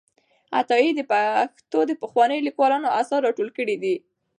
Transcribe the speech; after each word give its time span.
عطایي 0.59 0.91
د 0.95 1.01
پښتو 1.11 1.79
د 1.85 1.91
پخوانیو 2.01 2.45
لیکوالو 2.47 2.93
آثار 3.01 3.19
راټول 3.27 3.49
کړي 3.57 3.75
دي. 3.83 3.95